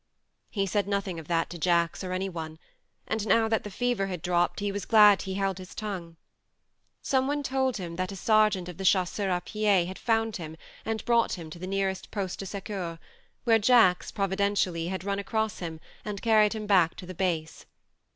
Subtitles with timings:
[0.49, 2.57] He said nothing of that to Jacks or any one,
[3.07, 5.85] and now that the fever had dropped he was glad he had held his THE
[5.85, 6.17] MARNE
[7.03, 7.03] 137 tongue.
[7.03, 10.57] Some one told him that a sergeant of the chasseurs a pied had found him
[10.85, 12.97] and brought him in to the nearest paste de secours,
[13.43, 17.67] where Jacks, providentially, had run across him and carried him back to the base.